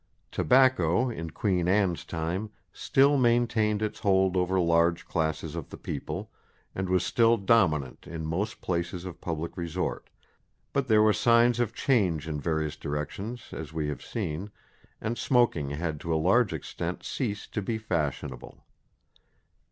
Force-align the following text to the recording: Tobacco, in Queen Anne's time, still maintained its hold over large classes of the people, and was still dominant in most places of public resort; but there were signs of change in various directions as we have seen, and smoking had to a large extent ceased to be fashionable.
Tobacco, 0.31 1.11
in 1.11 1.29
Queen 1.29 1.67
Anne's 1.67 2.03
time, 2.03 2.49
still 2.73 3.17
maintained 3.17 3.83
its 3.83 3.99
hold 3.99 4.35
over 4.35 4.59
large 4.59 5.05
classes 5.05 5.53
of 5.55 5.69
the 5.69 5.77
people, 5.77 6.31
and 6.73 6.89
was 6.89 7.05
still 7.05 7.37
dominant 7.37 8.07
in 8.07 8.25
most 8.25 8.61
places 8.61 9.05
of 9.05 9.21
public 9.21 9.55
resort; 9.55 10.09
but 10.73 10.87
there 10.87 11.03
were 11.03 11.13
signs 11.13 11.59
of 11.59 11.75
change 11.75 12.27
in 12.27 12.41
various 12.41 12.75
directions 12.75 13.49
as 13.51 13.73
we 13.73 13.89
have 13.89 14.01
seen, 14.03 14.49
and 14.99 15.19
smoking 15.19 15.69
had 15.69 15.99
to 15.99 16.11
a 16.11 16.17
large 16.17 16.51
extent 16.51 17.03
ceased 17.03 17.53
to 17.53 17.61
be 17.61 17.77
fashionable. 17.77 18.65